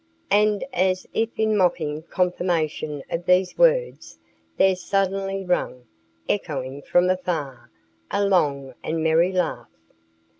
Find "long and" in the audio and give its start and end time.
8.25-9.03